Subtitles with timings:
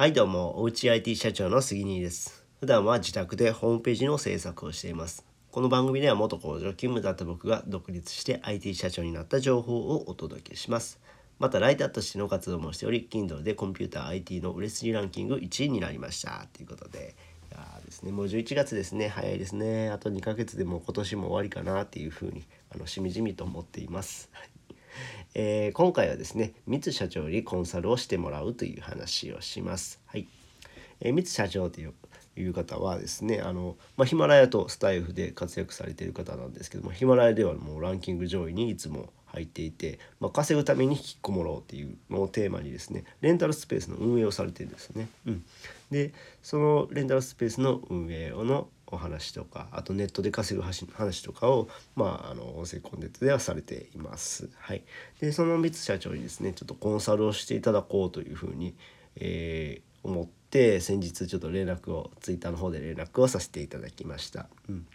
[0.00, 2.42] はいどうも、おうち IT 社長の杉兄です。
[2.58, 5.26] 普段は自宅でホームページの制作をしています。
[5.50, 10.98] この番組では元工場勤務だった僕が独立して IT 社長になった情報をお届けします。
[11.38, 16.46] またライターとしての活動もしており、Kindle でコンピューター IT の売れ筋ランキング1位になりました。
[16.50, 17.14] ということで、
[17.52, 19.90] いやですね、もう11月ですね、早いですね。
[19.90, 24.30] あと2ヶ月でも今年も終わりかなっていうふうに、あのしみじみと思っています。
[25.42, 29.98] えー今回はですね三津社長にコンサルをしてもらうという話をします。
[30.04, 30.28] はい、
[31.00, 31.94] えー三津社長という
[32.36, 45.08] いう方はですねあの、まあ、ヒマラヤとスタイフで活躍されている方なんですけどもヒマラヤではもうランキング上位にいつも入っていて、まあ、稼ぐために引きこもろうっていうのをテーマにですねレンタルスペースの運営をされてるんですね。
[45.26, 45.44] うん、
[45.90, 46.12] で
[46.42, 54.48] そのレンタルスペースの運営のお話とかあとネットで稼ぐ話話とかをまああの音声コンテンツではされています。
[54.58, 54.82] はい、
[55.20, 58.74] でその三津社長にですねちょっとコンサルをしていただこうというふうに、
[59.16, 64.48] えー思って先日ちょっと連絡をツイッターの方で連絡をさせていただきました。
[64.66, 64.86] うん、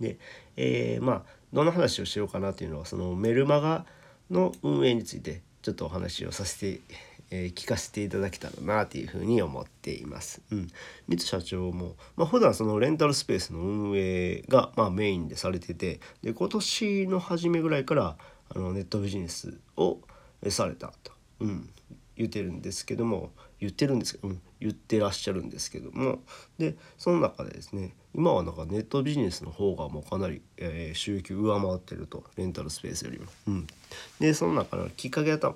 [0.00, 0.18] で、
[0.56, 3.86] えーまあどんな話をしようかなというのはそのメルマガ
[4.28, 6.80] の運営についてちょっとお話をさせて、
[7.30, 10.42] えー聞かせていただけたらなというふうに思っています。
[10.50, 10.68] うん、
[11.08, 18.16] 三津社長も、まあ、普段そのレンタルスペースの運営が、まあ、メインでされててで今年の初めぐらいから
[18.54, 19.98] あのネットビジネスを
[20.42, 21.68] えされたと、うん、
[22.16, 26.18] 言ってるんですけども言ってるんですけど、うん、言ってらっしゃるんですけども。
[26.58, 33.26] でその中でですね今はなんかネットビジネスの方がもうかなり、えー収益上回ってるとレンタルスペースよりも。
[33.48, 33.66] うん、
[34.20, 35.54] でその中のきっかけがたき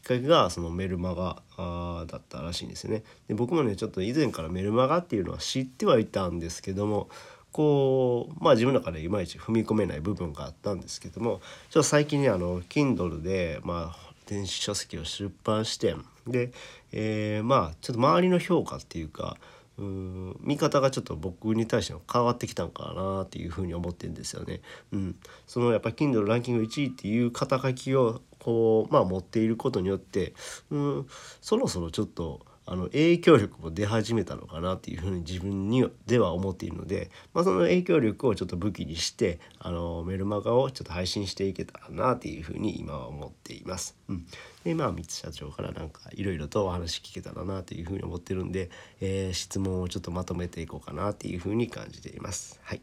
[0.00, 3.02] っかけがそのメルマガあだったらしいんですよね。
[3.28, 7.08] で僕もねちょっと以前からメルマガっていうのは知ってはいたんですけども
[7.52, 11.40] こうまあ自分の中でいまいち踏み込めない部分があったんですけども
[11.70, 15.94] ちょっと最近ねあの Kindle でまあ電子書籍を出版して
[16.26, 16.52] で、
[16.92, 19.36] えーまあちょっと周りの評価っていうか
[19.80, 24.60] うん見方がちょっと僕に対しても変わってきたんかなっていうふうに思ってるんですよね。
[24.92, 30.34] うん、そのやっぱ Kindle ランキング1位っていう肩書きをこうまあ持っていることによって
[30.70, 31.06] うん
[31.40, 43.96] そろそろちょっとあの影響力も出始めたのかなっていうふうに自分にでは思っているので、まあ、その影響力をちょっと武器にしてあのメルマガをちょっと配信していけたらなっていうふうに今は思っています。
[44.08, 44.26] うん、
[44.62, 52.60] でまあ三津社長からなんかいろいろとお話聞けたらなというふうに思ってるんで、えー質問をちょっとまとめていこうかなっていうふうに感じています。
[52.62, 52.82] はい、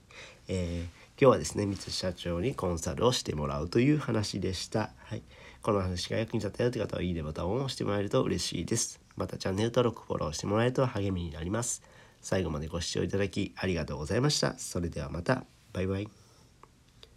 [0.50, 4.92] えー今日はですね三津社長にコンサルをしてもらうという話でした。
[4.98, 5.24] はい、
[5.62, 9.00] この話が役に立ったよという方はいいねボタンを押してもらえると嬉しいです。
[9.16, 11.82] またチャンネル登録フォローしてもらえると励みになります。
[12.22, 14.58] 最後までご視聴いただきありがとうございました。
[14.58, 15.46] それではまた。
[15.74, 16.27] バイバイ。